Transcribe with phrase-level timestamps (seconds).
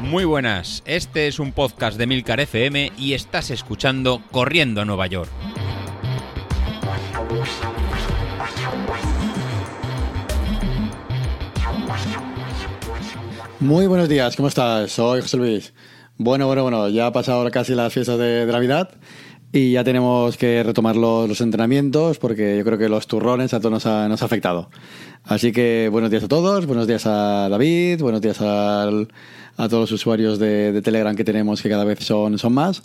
[0.00, 5.06] Muy buenas, este es un podcast de Milcar FM y estás escuchando Corriendo a Nueva
[5.08, 5.30] York.
[13.58, 14.92] Muy buenos días, ¿cómo estás?
[14.92, 15.74] Soy José Luis.
[16.18, 18.90] Bueno, bueno, bueno, ya ha pasado casi las fiestas de, de Navidad
[19.56, 23.72] y ya tenemos que retomar los, entrenamientos porque yo creo que los turrones a todos
[23.72, 24.68] nos ha, nos ha, afectado.
[25.24, 29.08] Así que buenos días a todos, buenos días a David, buenos días al,
[29.56, 32.82] a todos los usuarios de, de, Telegram que tenemos, que cada vez son, son más.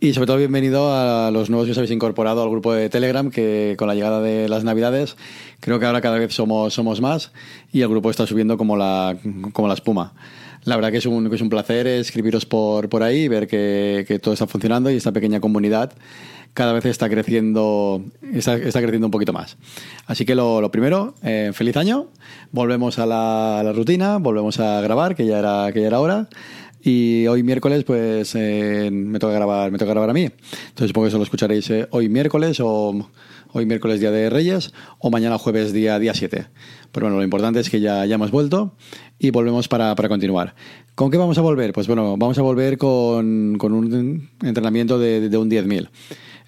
[0.00, 3.30] Y sobre todo bienvenido a los nuevos que os habéis incorporado al grupo de Telegram,
[3.30, 5.16] que con la llegada de las Navidades
[5.60, 7.30] creo que ahora cada vez somos, somos más
[7.72, 9.16] y el grupo está subiendo como la,
[9.52, 10.14] como la espuma.
[10.64, 14.04] La verdad que es un, que es un placer escribiros por, por ahí, ver que,
[14.06, 15.92] que todo está funcionando y esta pequeña comunidad
[16.54, 19.56] cada vez está creciendo, está, creciendo un poquito más.
[20.06, 22.08] Así que lo, lo primero, eh, feliz año,
[22.50, 26.00] volvemos a la, a la, rutina, volvemos a grabar, que ya era, que ya era
[26.00, 26.28] hora.
[26.82, 30.22] Y hoy miércoles, pues eh, me toca grabar, me toca grabar a mí.
[30.22, 33.06] Entonces supongo que eso lo escucharéis eh, hoy miércoles o
[33.52, 36.46] hoy miércoles día de Reyes o mañana jueves día día 7.
[36.92, 38.74] Pero bueno, lo importante es que ya, ya hemos vuelto
[39.18, 40.54] y volvemos para, para continuar.
[40.94, 41.72] ¿Con qué vamos a volver?
[41.72, 45.88] Pues bueno, vamos a volver con, con un entrenamiento de, de un 10.000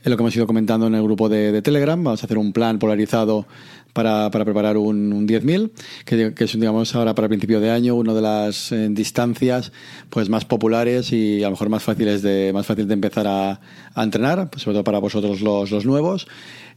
[0.03, 2.03] es lo que hemos ido comentando en el grupo de, de Telegram.
[2.03, 3.47] Vamos a hacer un plan polarizado
[3.93, 5.71] para, para preparar un, un 10.000,
[6.05, 9.71] que, que, es, digamos, ahora para principio de año, una de las eh, distancias
[10.11, 13.61] pues más populares y a lo mejor más fáciles de, más fácil de empezar a,
[13.95, 16.27] a entrenar, pues sobre todo para vosotros los, los nuevos,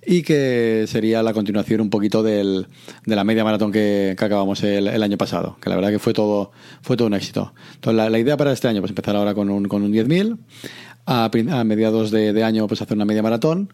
[0.06, 2.68] y que sería la continuación un poquito del,
[3.06, 6.14] de la media maratón que, que acabamos el, año pasado, que la verdad que fue
[6.14, 6.52] todo,
[6.82, 7.54] fue todo un éxito.
[7.76, 10.38] Entonces, la, la idea para este año, pues empezar ahora con un, con un 10.000,
[11.06, 13.70] a, a mediados de, de, año pues hacer una media maratón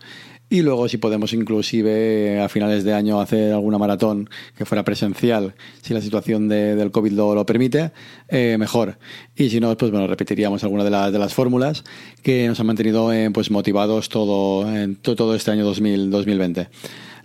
[0.52, 5.56] y luego si podemos inclusive a finales de año hacer alguna maratón que fuera presencial
[5.82, 7.92] si la situación de, del COVID lo, lo permite
[8.28, 9.00] eh, mejor.
[9.34, 11.86] Y si no pues bueno repetiríamos alguna de, la, de las fórmulas
[12.22, 16.68] que nos han mantenido eh, pues motivados todo, en todo este año 2000, 2020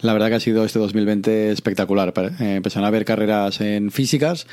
[0.00, 2.12] la verdad que ha sido este 2020 espectacular.
[2.40, 4.46] Eh, empezaron a haber carreras en físicas,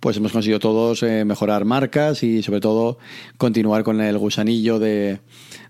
[0.00, 2.98] pues hemos conseguido todos eh, mejorar marcas y sobre todo
[3.36, 5.20] continuar con el gusanillo de,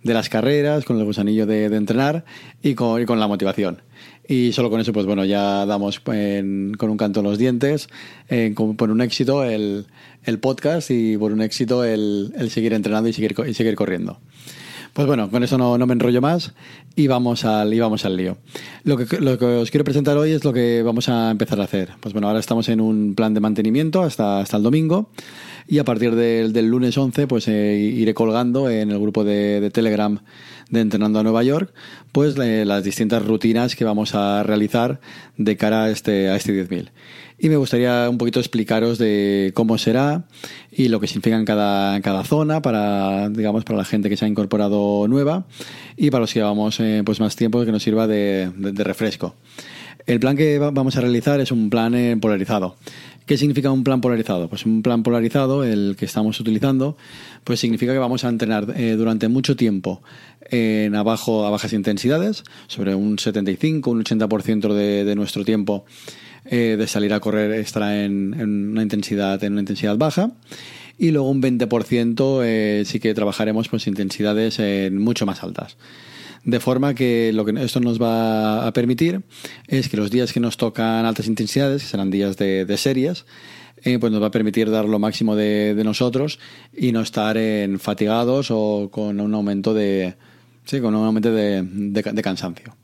[0.02, 2.24] de las carreras, con el gusanillo de, entrenar
[2.62, 3.82] y con, y con, la motivación.
[4.26, 7.88] Y solo con eso, pues bueno, ya damos en, con un canto en los dientes,
[8.28, 9.86] eh, con, por un éxito el,
[10.24, 14.20] el, podcast y por un éxito el, el seguir entrenando y seguir, y seguir corriendo.
[14.98, 16.54] Pues bueno, con eso no, no, me enrollo más
[16.96, 18.36] y vamos al, y vamos al lío.
[18.82, 21.62] Lo que, lo que os quiero presentar hoy es lo que vamos a empezar a
[21.62, 21.90] hacer.
[22.00, 25.10] Pues bueno, ahora estamos en un plan de mantenimiento hasta, hasta el domingo
[25.68, 29.60] y a partir del, del lunes 11 pues eh, iré colgando en el grupo de,
[29.60, 30.18] de, Telegram
[30.68, 31.72] de Entrenando a Nueva York
[32.10, 35.00] pues eh, las distintas rutinas que vamos a realizar
[35.36, 36.90] de cara a este, a este 10.000
[37.38, 40.24] y me gustaría un poquito explicaros de cómo será
[40.72, 44.24] y lo que significa en cada, cada zona para, digamos, para la gente que se
[44.24, 45.46] ha incorporado nueva
[45.96, 48.84] y para los que llevamos eh, pues más tiempo que nos sirva de, de, de,
[48.84, 49.36] refresco.
[50.06, 52.76] El plan que vamos a realizar es un plan eh, polarizado.
[53.26, 54.48] ¿Qué significa un plan polarizado?
[54.48, 56.96] Pues un plan polarizado, el que estamos utilizando,
[57.44, 60.02] pues significa que vamos a entrenar eh, durante mucho tiempo
[60.50, 65.84] en abajo a bajas intensidades, sobre un 75, un 80% de, de nuestro tiempo
[66.50, 70.32] eh, de salir a correr estará en, en, una intensidad en una intensidad baja
[70.98, 75.76] y luego un 20% eh, sí que trabajaremos pues intensidades eh, mucho más altas.
[76.44, 79.22] De forma que lo que esto nos va a permitir
[79.66, 83.26] es que los días que nos tocan altas intensidades, que serán días de, de series,
[83.84, 86.38] eh, pues nos va a permitir dar lo máximo de, de nosotros
[86.76, 90.14] y no estar en fatigados o con un aumento de,
[90.64, 92.74] sí, con un aumento de, de, de cansancio.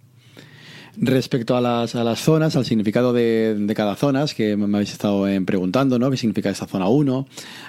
[0.96, 4.92] Respecto a las, a las zonas, al significado de, de cada zona, que me habéis
[4.92, 6.10] estado eh, preguntando, ¿no?
[6.10, 7.26] ¿Qué significa esta zona 1,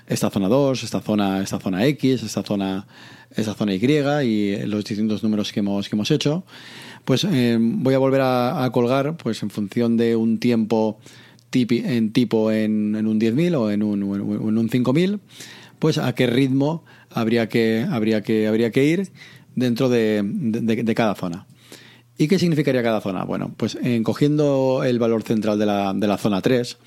[0.08, 2.86] esta zona 2, esta zona, esta zona X, esta zona,
[3.36, 3.84] esta zona Y
[4.24, 6.44] y los distintos números que hemos, que hemos hecho?
[7.04, 11.00] Pues eh, voy a volver a, colgar, pues en función de un tiempo
[11.52, 15.20] en tipo en, en un 10.000 o en un, en un 5.000,
[15.80, 19.12] pues a qué ritmo habría que, habría que, habría que ir
[19.56, 21.48] dentro de, de, de cada zona.
[22.18, 23.26] ¿Y qué significaría cada zona?
[23.26, 26.78] Bueno, pues en cogiendo el valor central de la, de la zona 3,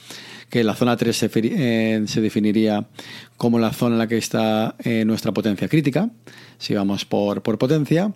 [0.49, 2.89] que la zona 3 se, eh, se, definiría
[3.37, 6.09] como la zona en la que está eh, nuestra potencia crítica,
[6.57, 8.15] si vamos por, por potencia,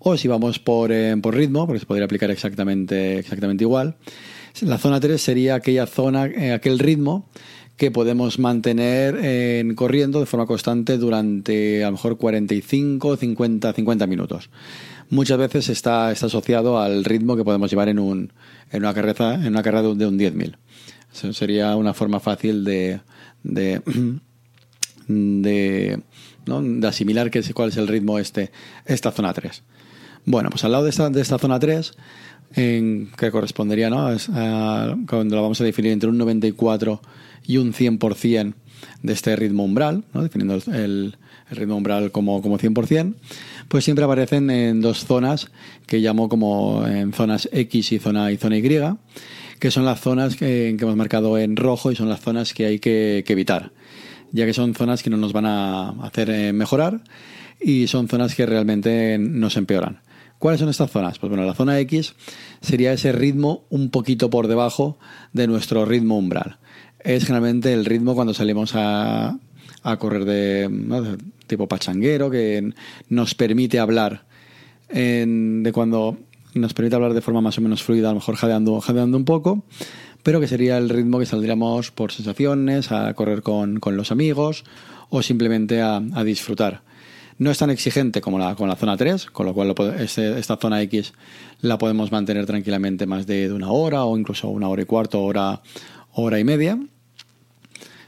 [0.00, 3.96] o si vamos por, eh, por, ritmo, porque se podría aplicar exactamente, exactamente igual.
[4.62, 7.28] La zona 3 sería aquella zona, eh, aquel ritmo
[7.80, 14.06] que podemos mantener eh, corriendo de forma constante durante a lo mejor 45, 50, 50
[14.06, 14.50] minutos
[15.08, 18.34] muchas veces está, está asociado al ritmo que podemos llevar en, un,
[18.70, 20.56] en una carrera, en una carrera de un, de un 10.000.
[21.10, 23.00] Eso sería una forma fácil de,
[23.42, 23.80] de,
[25.08, 26.02] de,
[26.44, 26.62] ¿no?
[26.62, 28.52] de asimilar que, cuál es el ritmo este,
[28.84, 29.62] esta zona 3.
[30.26, 31.94] Bueno, pues al lado de esta, de esta zona 3,
[32.54, 34.08] en, que correspondería, ¿no?
[34.08, 37.00] A, cuando la vamos a definir entre un 94
[37.46, 38.54] y un 100%
[39.02, 40.22] de este ritmo umbral, ¿no?
[40.22, 41.16] definiendo el,
[41.50, 43.14] ritmo umbral como, como 100%,
[43.68, 45.50] pues siempre aparecen en dos zonas
[45.86, 48.80] que llamo como en zonas X y zona, y zona Y,
[49.58, 52.66] que son las zonas que, que hemos marcado en rojo y son las zonas que
[52.66, 53.72] hay que, que evitar,
[54.32, 57.02] ya que son zonas que no nos van a hacer eh, mejorar
[57.60, 60.00] y son zonas que realmente nos empeoran.
[60.40, 61.18] ¿Cuáles son estas zonas?
[61.18, 62.14] Pues bueno, la zona X
[62.62, 64.98] sería ese ritmo un poquito por debajo
[65.34, 66.56] de nuestro ritmo umbral.
[66.98, 69.36] Es generalmente el ritmo cuando salimos a,
[69.82, 72.72] a correr de, tipo pachanguero, que
[73.10, 74.24] nos permite hablar
[74.88, 76.16] de cuando
[76.54, 79.26] nos permite hablar de forma más o menos fluida, a lo mejor jadeando, jadeando un
[79.26, 79.62] poco,
[80.22, 84.64] pero que sería el ritmo que saldríamos por sensaciones, a correr con, con los amigos
[85.10, 86.80] o simplemente a, a, disfrutar.
[87.40, 90.82] No es tan exigente como la, la zona 3, con lo cual este, esta zona
[90.82, 91.14] X
[91.62, 95.22] la podemos mantener tranquilamente más de, de, una hora o incluso una hora y cuarto,
[95.22, 95.62] hora,
[96.12, 96.78] hora y media.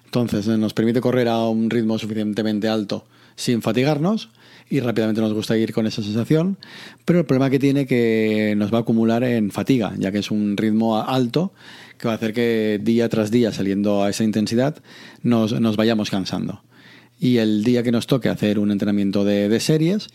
[0.04, 4.28] Entonces nos permite correr a un ritmo suficientemente alto sin fatigarnos
[4.68, 6.58] y rápidamente nos gusta ir con esa sensación,
[7.06, 10.30] pero el problema que tiene que nos va a acumular en fatiga, ya que es
[10.30, 11.54] un ritmo alto
[11.96, 14.76] que va a hacer que día tras día saliendo a esa intensidad
[15.22, 16.62] nos, nos vayamos cansando.
[17.22, 20.08] Y el día que nos toque hacer un entrenamiento de, de series,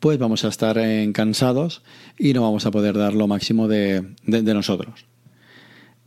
[0.00, 1.82] pues vamos a estar en cansados
[2.18, 5.04] y no vamos a poder dar lo máximo de, de, de nosotros.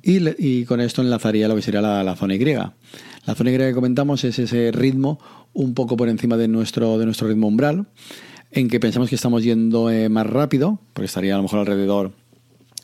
[0.02, 2.44] Y, y, con esto enlazaría lo que sería la, la zona Y.
[2.44, 5.20] La zona Y que comentamos es ese ritmo
[5.54, 7.86] un poco por encima de nuestro, de nuestro ritmo umbral,
[8.50, 12.14] en que pensamos que estamos yendo eh, más rápido, porque estaría a lo mejor alrededor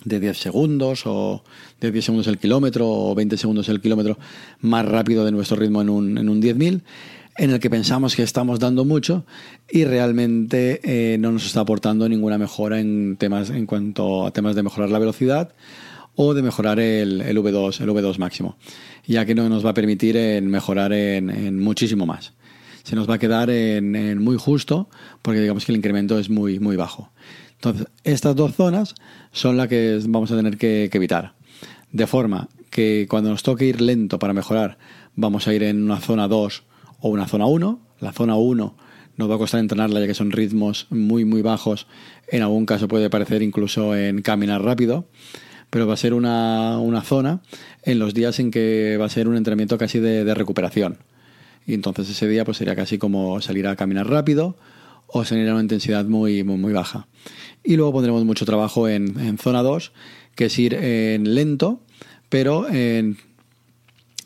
[0.06, 1.44] de 10 segundos o
[1.82, 4.20] de 10 segundos el kilómetro o 20 segundos el kilómetro
[4.60, 6.82] más rápido de nuestro ritmo en un, en un 10.000
[7.38, 9.26] en el que pensamos que estamos dando mucho
[9.70, 14.56] y realmente eh, no nos está aportando ninguna mejora en temas en cuanto a temas
[14.56, 15.54] de mejorar la velocidad
[16.16, 18.58] o de mejorar el, el V2 el V2 máximo
[19.08, 22.34] ya que no nos va a permitir en mejorar en, muchísimo más
[22.84, 24.90] se nos va a quedar en, en, muy justo
[25.22, 27.14] porque digamos que el incremento es muy, muy bajo.
[27.54, 28.94] Entonces, estas dos zonas
[29.32, 31.34] son las que vamos a tener que, que evitar.
[31.94, 34.78] De forma que cuando nos toque ir lento para mejorar,
[35.16, 36.64] vamos a ir en una zona 2
[37.04, 37.80] o una zona 1.
[38.00, 38.76] La zona 1
[39.18, 41.86] nos va a costar entrenarla ya que son ritmos muy muy bajos.
[42.30, 45.06] En algún caso puede parecer incluso en caminar rápido.
[45.70, 47.42] Pero va a ser una, una zona
[47.82, 51.00] en los días en que va a ser un entrenamiento casi de, de recuperación.
[51.66, 54.56] Y entonces ese día pues sería casi como salir a caminar rápido
[55.08, 57.08] o salir a una intensidad muy, muy, muy baja.
[57.64, 59.92] Y luego pondremos mucho trabajo en, en zona 2,
[60.36, 61.82] que es ir en lento,
[62.30, 63.18] pero en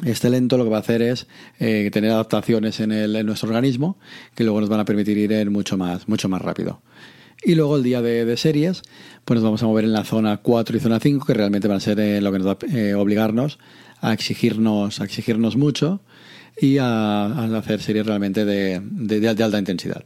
[0.05, 1.27] este lento lo que va a hacer es
[1.59, 3.97] eh, tener adaptaciones en, el, en, nuestro organismo
[4.35, 6.81] que luego nos van a permitir ir mucho más, mucho más rápido.
[7.43, 8.81] Y luego el día de, series,
[9.23, 11.77] pues nos vamos a mover en la zona 4 y zona 5, que realmente van
[11.77, 13.59] a ser eh, lo que nos va a eh, obligarnos
[14.01, 16.01] a exigirnos, a exigirnos mucho
[16.59, 20.03] y a, hacer series realmente de, alta intensidad.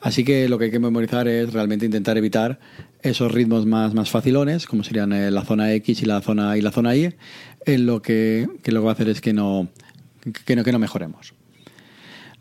[0.00, 2.58] Así que lo que hay que memorizar es realmente intentar evitar
[3.02, 6.62] esos ritmos más, más facilones, como serían eh, la zona X y la zona, y
[6.62, 7.14] la zona Y,
[7.66, 9.68] en lo que, que lo que va a hacer es que no,
[10.44, 11.34] que no, que no mejoremos.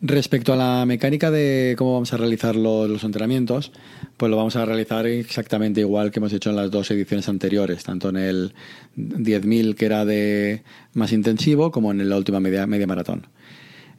[0.02, 3.74] Respecto a la mecánica de cómo vamos a realizar los, entrenamientos,
[4.16, 7.84] pues lo vamos a realizar exactamente igual que hemos hecho en las dos ediciones anteriores,
[7.84, 8.54] tanto en el
[8.96, 10.64] 10.000 que era de
[10.94, 13.28] más intensivo como en la última media, media maratón.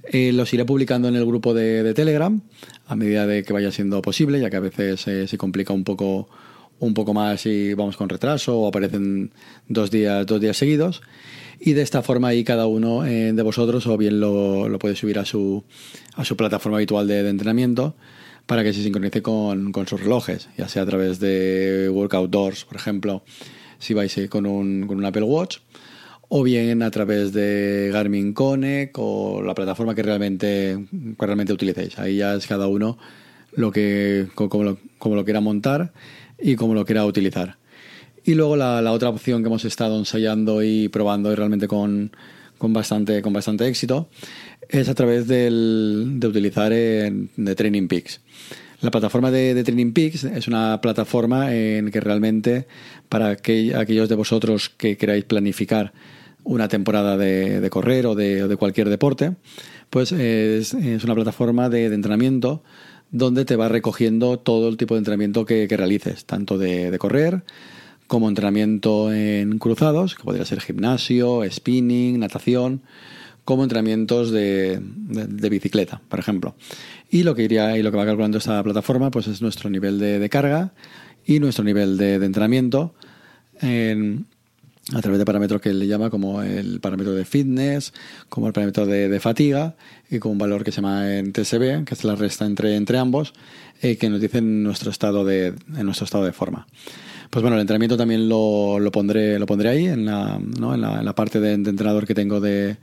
[0.04, 2.40] Eh, los iré publicando en el grupo de, de, Telegram
[2.86, 6.28] a medida de que vaya siendo posible, ya que a veces se complica un poco,
[6.80, 9.30] un poco más y vamos con retraso o aparecen
[9.68, 11.02] dos días, dos días seguidos.
[11.60, 14.96] Y de esta forma ahí cada uno eh, de vosotros o bien lo, lo, puede
[14.96, 15.62] subir a su,
[16.14, 17.94] a su plataforma habitual de, de entrenamiento
[18.46, 22.64] para que se sincronice con, con, sus relojes, ya sea a través de Workout Doors,
[22.64, 23.22] por ejemplo,
[23.78, 25.58] si vais eh, con un, con un Apple Watch,
[26.32, 30.78] o bien a través de Garmin Connect o la plataforma que realmente,
[31.18, 31.98] realmente utilicéis.
[31.98, 32.98] Ahí ya es cada uno
[33.52, 35.92] lo que, como, lo, quiera montar
[36.40, 37.58] y como lo quiera utilizar.
[38.24, 42.12] Y luego la, otra opción que hemos estado ensayando y probando y realmente con,
[42.58, 44.08] con, bastante, con bastante éxito
[44.68, 48.20] es a través del, de utilizar en, de Training Peaks.
[48.82, 52.68] La plataforma de, Training Peaks es una plataforma en que realmente
[53.08, 55.92] para que, aquellos de vosotros que queráis planificar
[56.44, 59.34] una temporada de, correr o de, o de, cualquier deporte,
[59.90, 62.62] pues es, es una plataforma de, entrenamiento
[63.10, 67.42] donde te va recogiendo todo el tipo de entrenamiento que, que realices, tanto de, correr,
[68.06, 72.82] como entrenamiento en cruzados, que podría ser gimnasio, spinning, natación,
[73.44, 74.80] como entrenamientos de,
[75.50, 76.54] bicicleta, por ejemplo.
[77.10, 79.98] Y lo que iría y lo que va calculando esta plataforma, pues es nuestro nivel
[79.98, 80.72] de, carga
[81.24, 82.94] y nuestro nivel de, entrenamiento
[84.94, 87.92] a través de parámetros que él le llama como el parámetro de fitness,
[88.28, 89.74] como el parámetro de, fatiga
[90.10, 92.98] y con un valor que se llama en TSB, que es la resta entre, entre
[92.98, 93.32] ambos,
[93.82, 96.66] eh, que nos dice nuestro estado de, en nuestro estado de forma.
[97.30, 100.74] Pues bueno, el entrenamiento también lo, lo pondré, lo pondré ahí, en la, ¿no?
[100.74, 102.76] en la, parte de, entrenador que tengo de,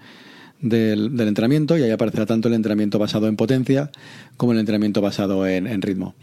[0.61, 3.91] del, entrenamiento y ahí aparecerá tanto el entrenamiento basado en potencia
[4.37, 6.15] como el entrenamiento basado en, en ritmo.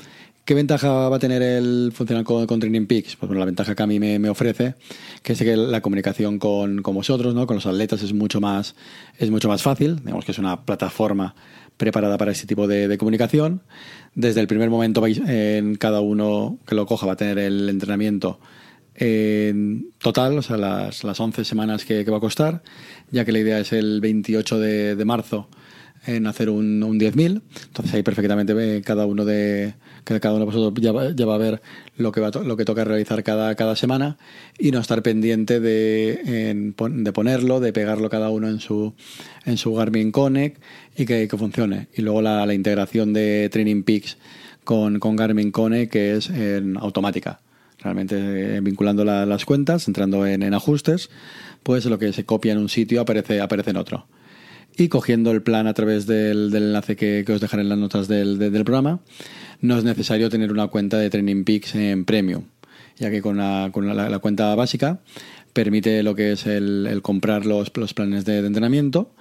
[0.44, 3.16] ¿Qué ventaja va a tener el funcionar con, Training Peaks?
[3.16, 4.74] Pues bueno, la ventaja que a mí me, ofrece,
[5.22, 7.46] que es que la comunicación con, vosotros, ¿no?
[7.46, 8.74] con los atletas, es mucho más,
[9.16, 9.96] es mucho más fácil.
[10.04, 11.34] Digamos que es una plataforma
[11.78, 13.62] preparada para este tipo de, comunicación.
[14.14, 18.38] Desde el primer momento en cada uno que lo coja va a tener el entrenamiento
[18.96, 22.62] en total, o sea, las, las 11 semanas que, va a costar,
[23.10, 25.48] ya que la idea es el 28 de, de marzo
[26.06, 27.42] en hacer un, un 10.000.
[27.66, 31.62] Entonces ahí perfectamente cada uno de cada uno de vosotros ya va, a ver
[31.96, 34.18] lo que va lo que toca realizar cada, cada semana
[34.58, 38.94] y no estar pendiente de, de ponerlo, de pegarlo cada uno en su
[39.46, 40.60] en su Garmin Connect
[40.96, 41.88] y que, que funcione.
[41.94, 44.18] Y luego la, la, integración de Training Peaks
[44.64, 47.40] con, con Garmin Connect que es en automática.
[47.78, 48.16] Realmente
[48.56, 51.10] eh, vinculando las cuentas, entrando en, en ajustes,
[51.62, 54.06] pues lo que se copia en un sitio aparece, aparece en otro
[54.76, 58.38] y cogiendo el plan a través del, enlace que, os dejaré en las notas del,
[58.64, 59.00] programa,
[59.60, 62.44] no es necesario tener una cuenta de Training Peaks en Premium,
[62.96, 65.00] ya que con la, con la, cuenta básica
[65.52, 69.14] permite lo que es el, comprar los, los, planes de, entrenamiento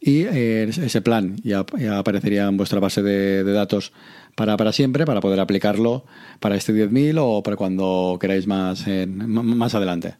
[0.00, 1.66] y eh, ese plan ya,
[1.98, 3.92] aparecería en vuestra base de, datos
[4.36, 6.04] para, para, siempre, para poder aplicarlo
[6.38, 10.14] para este 10.000 o para cuando queráis más, más adelante.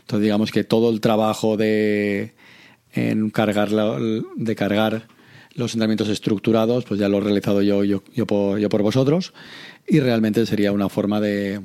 [0.00, 2.32] Entonces digamos que todo el trabajo de
[2.92, 5.06] en cargar de cargar
[5.54, 9.32] los entrenamientos estructurados, pues ya lo he realizado yo, yo, yo, por, yo por vosotros.
[9.86, 11.60] Y realmente sería una forma de,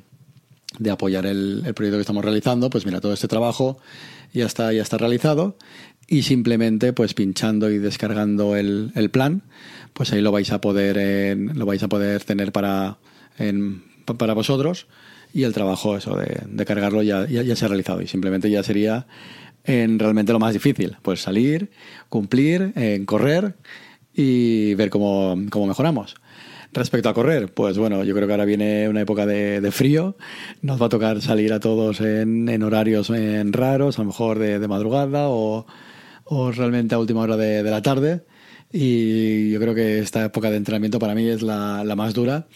[0.80, 2.70] de apoyar el, proyecto que estamos realizando.
[2.70, 3.78] Pues mira, todo este trabajo
[4.34, 5.58] ya está, ya está realizado.
[6.08, 9.42] Y simplemente pues pinchando y descargando el, el plan,
[9.94, 12.98] pues ahí lo vais a poder, lo vais a poder tener para,
[14.18, 14.88] para vosotros.
[15.34, 18.02] Y el trabajo eso de, de cargarlo ya, ya, ya se ha realizado.
[18.02, 19.08] Y simplemente ya sería
[19.66, 21.72] en realmente lo más difícil, pues salir,
[22.10, 23.56] cumplir, en correr
[24.14, 26.16] y ver cómo, mejoramos.
[26.72, 30.18] Respecto a correr, pues bueno, yo creo que ahora viene una época de, frío,
[30.62, 34.68] nos va a tocar salir a todos en, horarios en raros, a lo mejor de,
[34.68, 35.66] madrugada o,
[36.54, 38.24] realmente a última hora de, la tarde.
[38.74, 42.48] Y yo creo que esta época de entrenamiento para mí es la, la más dura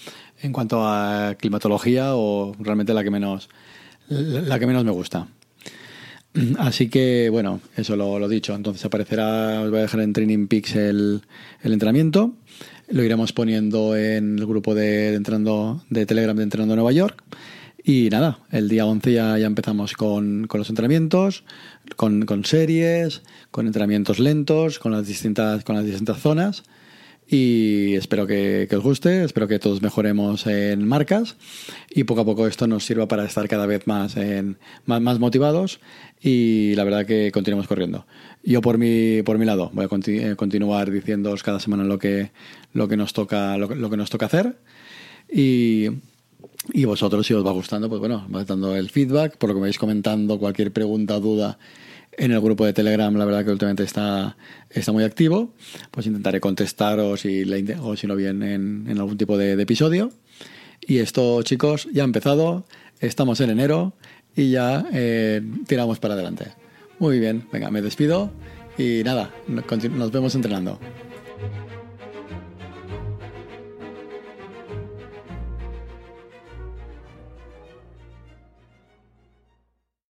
[0.42, 3.50] en cuanto a climatología o realmente la que menos,
[4.10, 5.28] la que menos me gusta.
[6.60, 8.54] Así que, bueno, eso lo, lo dicho.
[8.56, 11.22] Entonces aparecerá, os voy a dejar en Training Peaks el,
[11.64, 12.34] entrenamiento.
[12.90, 17.24] Lo iremos poniendo en el grupo de, entrando, de Telegram de Entrenando Nueva York.
[17.84, 21.44] Y nada, el día 11 ya, ya empezamos con, con los entrenamientos,
[21.96, 23.22] con, con, series,
[23.52, 26.64] con entrenamientos lentos, con las distintas, con las distintas zonas
[27.32, 31.36] y espero que, os guste, espero que todos mejoremos en marcas
[31.92, 34.58] y poco a poco esto nos sirva para estar cada vez más, en,
[34.88, 35.80] más, motivados
[36.20, 38.08] y la verdad que continuemos corriendo.
[38.44, 42.32] Yo por mi, por mi lado voy a eh, continuar diciéndoos cada semana lo que,
[42.74, 44.58] lo que, nos, toca, lo, que nos toca hacer
[45.32, 45.90] y,
[46.74, 49.62] y vosotros si os va gustando, pues bueno, vais dando el feedback, por lo que
[49.62, 51.60] me vais comentando, cualquier pregunta duda
[52.20, 54.36] en el grupo de Telegram, la verdad que últimamente está,
[54.70, 55.54] está muy activo.
[55.90, 57.44] Pues intentaré contestaros y
[57.82, 60.12] o si no bien en, algún tipo de, episodio.
[60.82, 62.66] Y esto, chicos, ya ha empezado.
[63.00, 63.94] Estamos en enero
[64.36, 66.48] y ya eh, tiramos para adelante.
[67.00, 68.32] Muy bien, venga, me despido
[68.78, 70.80] y nada, nos vemos entrenando.